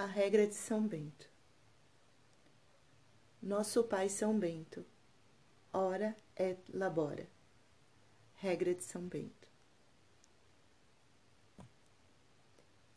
[0.00, 1.28] A regra de São Bento.
[3.42, 4.86] Nosso Pai São Bento,
[5.72, 7.26] ora et labora.
[8.36, 9.48] Regra de São Bento.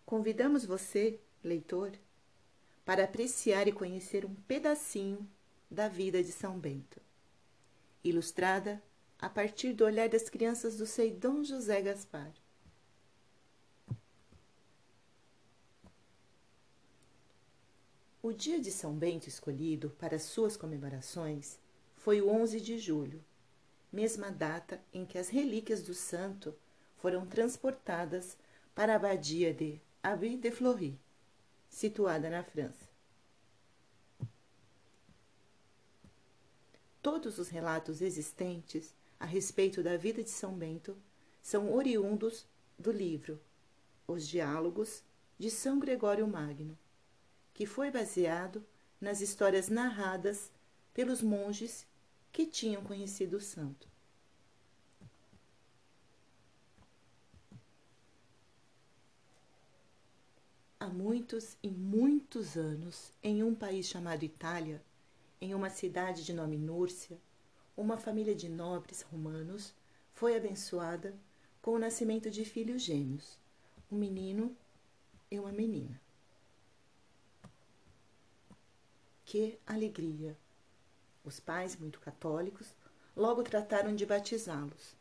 [0.06, 1.92] Convidamos você, leitor,
[2.86, 5.28] para apreciar e conhecer um pedacinho
[5.72, 7.02] da vida de São Bento,
[8.04, 8.80] ilustrada
[9.18, 12.41] a partir do olhar das crianças do Sei Dom José Gaspar.
[18.24, 21.58] O dia de São Bento escolhido para suas comemorações
[21.96, 23.20] foi o 11 de julho,
[23.92, 26.54] mesma data em que as relíquias do santo
[26.98, 28.38] foram transportadas
[28.76, 31.00] para a abadia de Abbey de Fleury,
[31.68, 32.88] situada na França.
[37.02, 40.96] Todos os relatos existentes a respeito da vida de São Bento
[41.42, 42.46] são oriundos
[42.78, 43.42] do livro
[44.08, 45.02] Os Diálogos
[45.40, 46.78] de São Gregório Magno
[47.54, 48.66] que foi baseado
[49.00, 50.52] nas histórias narradas
[50.94, 51.86] pelos monges
[52.32, 53.88] que tinham conhecido o santo.
[60.80, 64.82] Há muitos e muitos anos, em um país chamado Itália,
[65.40, 67.20] em uma cidade de nome Núrcia,
[67.78, 69.76] uma família de nobres romanos
[70.14, 71.14] foi abençoada
[71.62, 73.38] com o nascimento de filhos gêmeos,
[73.92, 74.56] um menino
[75.30, 76.01] e uma menina.
[79.32, 80.38] Que alegria!
[81.24, 82.76] Os pais, muito católicos,
[83.16, 84.94] logo trataram de batizá-los,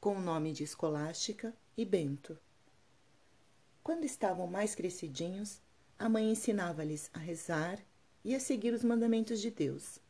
[0.00, 2.38] com o nome de Escolástica e Bento.
[3.82, 5.60] Quando estavam mais crescidinhos,
[5.98, 7.78] a mãe ensinava-lhes a rezar
[8.24, 10.00] e a seguir os mandamentos de Deus,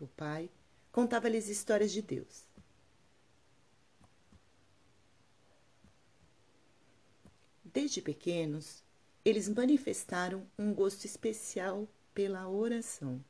[0.00, 0.48] e o pai
[0.92, 2.46] contava-lhes histórias de Deus.
[7.64, 8.84] Desde pequenos,
[9.24, 13.22] eles manifestaram um gosto especial pela oração.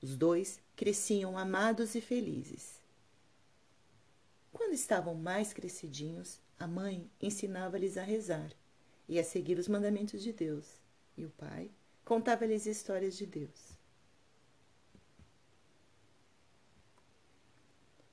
[0.00, 2.80] Os dois cresciam amados e felizes.
[4.52, 8.52] Quando estavam mais crescidinhos, a mãe ensinava-lhes a rezar
[9.08, 10.80] e a seguir os mandamentos de Deus,
[11.16, 11.70] e o pai
[12.04, 13.76] contava-lhes histórias de Deus.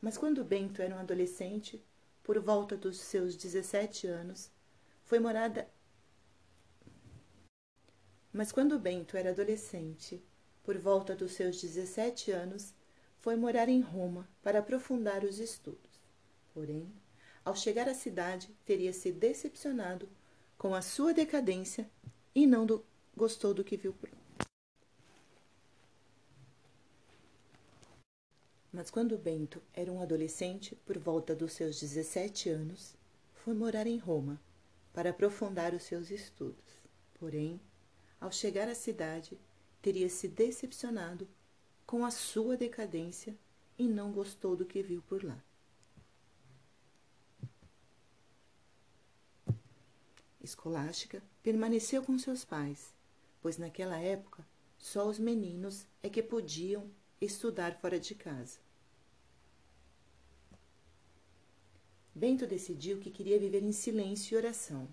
[0.01, 1.83] Mas quando Bento era um adolescente,
[2.23, 4.49] por volta dos seus 17 anos,
[5.03, 5.69] foi morada
[8.31, 10.23] mas quando Bento era adolescente,
[10.63, 12.73] por volta dos seus 17 anos,
[13.19, 15.99] foi morar em Roma para aprofundar os estudos.
[16.53, 16.91] Porém,
[17.43, 20.07] ao chegar à cidade, teria se decepcionado
[20.57, 21.89] com a sua decadência
[22.35, 22.85] e não do,
[23.15, 23.93] gostou do que viu
[28.71, 32.95] Mas quando Bento era um adolescente, por volta dos seus 17 anos,
[33.33, 34.39] foi morar em Roma
[34.93, 36.79] para aprofundar os seus estudos.
[37.19, 37.59] Porém,
[38.19, 39.39] ao chegar à cidade,
[39.81, 41.27] teria se decepcionado
[41.85, 43.37] com a sua decadência
[43.77, 45.41] e não gostou do que viu por lá.
[50.41, 52.93] Escolástica permaneceu com seus pais,
[53.41, 54.45] pois naquela época
[54.77, 56.89] só os meninos é que podiam
[57.21, 58.59] estudar fora de casa.
[62.13, 64.89] Bento decidiu que queria viver em silêncio e oração,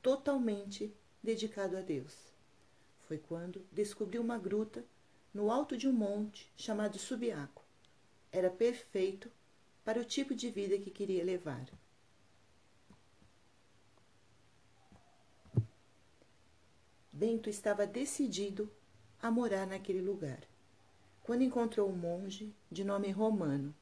[0.00, 2.31] totalmente dedicado a Deus
[3.06, 4.84] foi quando descobriu uma gruta
[5.32, 7.62] no alto de um monte chamado Subiaco.
[8.30, 9.30] Era perfeito
[9.84, 11.66] para o tipo de vida que queria levar.
[17.12, 18.70] Bento estava decidido
[19.20, 20.40] a morar naquele lugar,
[21.22, 23.74] quando encontrou um monge de nome Romano,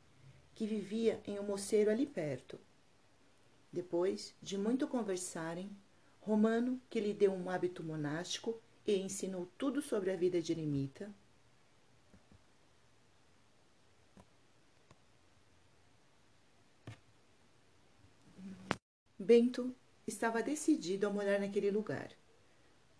[0.54, 2.58] que vivia em um moceiro ali perto.
[3.72, 5.70] Depois de muito conversarem,
[6.20, 11.12] Romano, que lhe deu um hábito monástico, e ensinou tudo sobre a vida de eremita.
[19.18, 19.74] Bento
[20.06, 22.10] estava decidido a morar naquele lugar,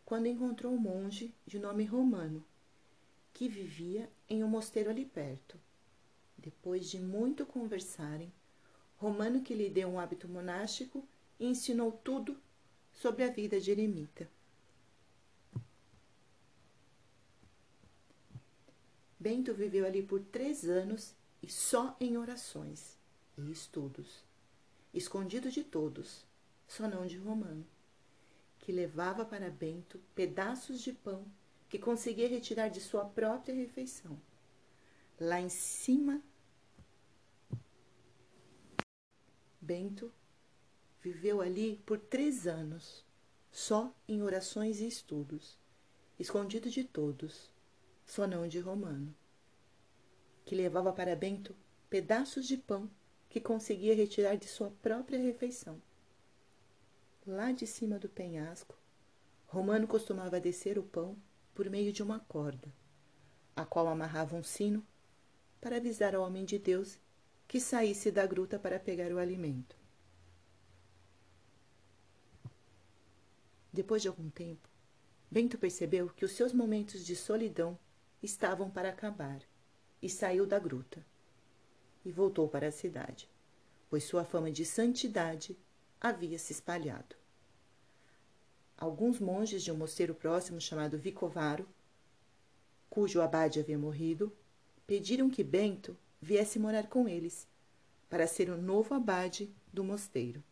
[0.05, 2.44] quando encontrou um monge de nome Romano,
[3.33, 5.59] que vivia em um mosteiro ali perto.
[6.37, 8.33] Depois de muito conversarem,
[8.97, 12.38] Romano que lhe deu um hábito monástico e ensinou tudo
[12.93, 14.31] sobre a vida de eremita.
[19.20, 22.96] Bento viveu ali por três anos e só em orações
[23.37, 24.25] e estudos,
[24.94, 26.25] escondido de todos,
[26.67, 27.67] só não de Romano,
[28.58, 31.26] que levava para Bento pedaços de pão
[31.69, 34.19] que conseguia retirar de sua própria refeição.
[35.20, 36.23] Lá em cima,
[39.61, 40.11] Bento
[41.02, 43.05] viveu ali por três anos,
[43.52, 45.58] só em orações e estudos,
[46.19, 47.50] escondido de todos,
[48.11, 49.15] só não de Romano,
[50.45, 51.55] que levava para Bento
[51.89, 52.91] pedaços de pão
[53.29, 55.81] que conseguia retirar de sua própria refeição.
[57.25, 58.77] Lá de cima do penhasco,
[59.47, 61.17] Romano costumava descer o pão
[61.55, 62.75] por meio de uma corda,
[63.55, 64.85] a qual amarrava um sino
[65.61, 66.99] para avisar ao homem de Deus
[67.47, 69.77] que saísse da gruta para pegar o alimento.
[73.73, 74.69] Depois de algum tempo,
[75.31, 77.79] Bento percebeu que os seus momentos de solidão
[78.22, 79.40] estavam para acabar
[80.02, 81.05] e saiu da gruta
[82.05, 83.28] e voltou para a cidade,
[83.88, 85.58] pois sua fama de santidade
[86.00, 87.17] havia se espalhado.
[88.76, 91.69] Alguns monges de um mosteiro próximo chamado Vicovaro,
[92.88, 94.32] cujo abade havia morrido,
[94.87, 97.46] pediram que Bento viesse morar com eles
[98.08, 100.43] para ser o novo abade do mosteiro.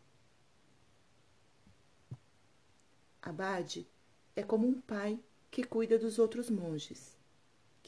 [3.21, 3.87] Abade
[4.35, 5.19] é como um pai
[5.51, 7.17] que cuida dos outros monges,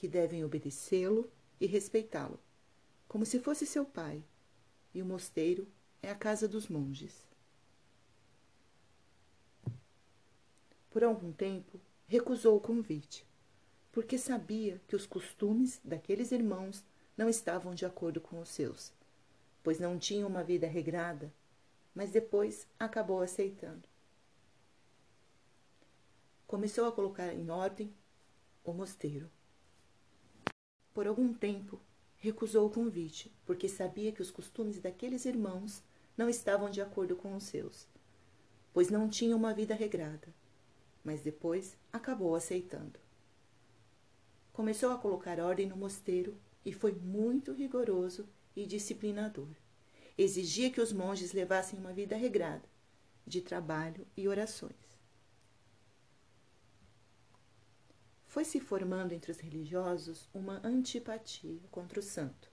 [0.02, 2.40] que devem obedecê-lo e respeitá-lo,
[3.08, 4.24] como se fosse seu pai,
[4.92, 5.68] e o mosteiro
[6.02, 7.24] é a casa dos monges.
[10.90, 13.24] Por algum tempo, recusou o convite,
[13.92, 16.84] porque sabia que os costumes daqueles irmãos
[17.16, 18.92] não estavam de acordo com os seus,
[19.62, 21.32] pois não tinham uma vida regrada,
[21.94, 23.88] mas depois acabou aceitando
[26.52, 27.96] começou a colocar em ordem
[28.62, 29.32] o mosteiro.
[30.94, 31.80] Por algum tempo,
[32.18, 35.82] recusou o convite, porque sabia que os costumes daqueles irmãos
[36.18, 37.88] não estavam de acordo com os seus,
[38.74, 40.28] pois não tinham uma vida regrada,
[41.04, 43.00] mas depois acabou aceitando.
[44.54, 49.48] Começou a colocar ordem no mosteiro e foi muito rigoroso e disciplinador.
[50.18, 52.70] Exigia que os monges levassem uma vida regrada,
[53.26, 55.01] de trabalho e orações.
[58.32, 62.50] Foi se formando entre os religiosos uma antipatia contra o santo,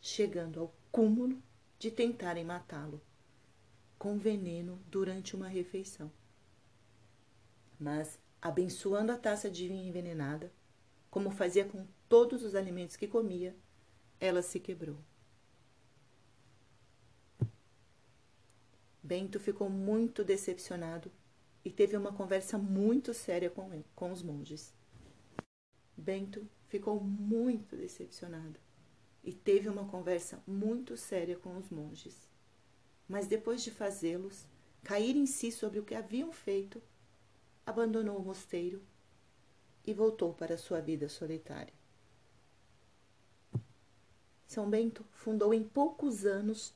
[0.00, 1.38] chegando ao cúmulo
[1.78, 3.02] de tentarem matá-lo
[3.98, 6.10] com veneno durante uma refeição.
[7.78, 10.50] Mas, abençoando a taça de vinho envenenada,
[11.10, 13.54] como fazia com todos os alimentos que comia,
[14.18, 14.96] ela se quebrou.
[19.02, 21.12] Bento ficou muito decepcionado
[21.62, 24.74] e teve uma conversa muito séria com, com os monges.
[25.96, 28.60] Bento ficou muito decepcionado
[29.24, 32.28] e teve uma conversa muito séria com os monges.
[33.08, 34.46] Mas depois de fazê-los
[34.82, 36.80] cair em si sobre o que haviam feito,
[37.64, 38.82] abandonou o mosteiro
[39.84, 41.74] e voltou para sua vida solitária.
[44.46, 46.72] São Bento fundou em poucos anos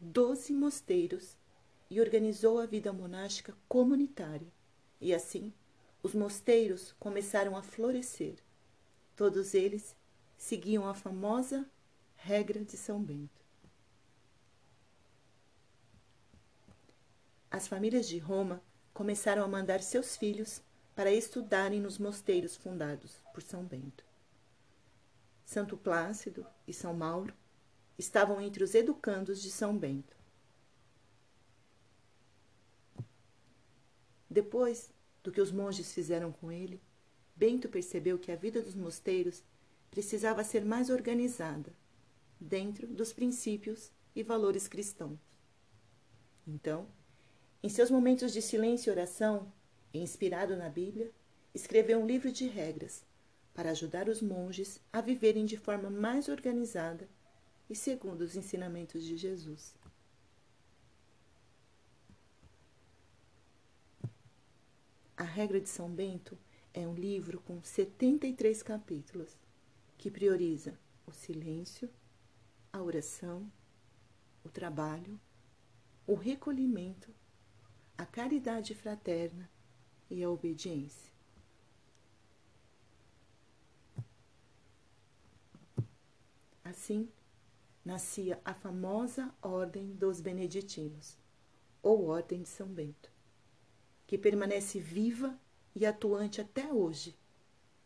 [0.00, 1.36] doze mosteiros
[1.88, 4.52] e organizou a vida monástica comunitária.
[5.00, 5.52] E assim,
[6.02, 8.43] os mosteiros começaram a florescer
[9.16, 9.96] Todos eles
[10.36, 11.68] seguiam a famosa
[12.16, 13.44] regra de São Bento.
[17.50, 18.60] As famílias de Roma
[18.92, 20.60] começaram a mandar seus filhos
[20.94, 24.04] para estudarem nos mosteiros fundados por São Bento.
[25.44, 27.34] Santo Plácido e São Mauro
[27.96, 30.16] estavam entre os educandos de São Bento.
[34.28, 36.80] Depois do que os monges fizeram com ele,
[37.36, 39.42] Bento percebeu que a vida dos mosteiros
[39.90, 41.72] precisava ser mais organizada,
[42.40, 45.18] dentro dos princípios e valores cristãos.
[46.46, 46.86] Então,
[47.62, 49.52] em seus momentos de silêncio e oração,
[49.92, 51.10] inspirado na Bíblia,
[51.54, 53.04] escreveu um livro de regras
[53.54, 57.08] para ajudar os monges a viverem de forma mais organizada
[57.70, 59.74] e segundo os ensinamentos de Jesus.
[65.16, 66.36] A regra de São Bento
[66.74, 69.38] é um livro com 73 capítulos
[69.96, 70.76] que prioriza
[71.06, 71.88] o silêncio,
[72.72, 73.50] a oração,
[74.42, 75.18] o trabalho,
[76.04, 77.14] o recolhimento,
[77.96, 79.48] a caridade fraterna
[80.10, 81.14] e a obediência.
[86.64, 87.08] Assim,
[87.84, 91.16] nascia a famosa Ordem dos Beneditinos,
[91.80, 93.12] ou Ordem de São Bento,
[94.06, 95.38] que permanece viva
[95.74, 97.16] e atuante até hoje,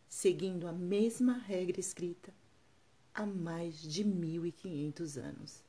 [0.09, 2.35] seguindo a mesma regra escrita
[3.15, 5.68] há mais de 1500 anos.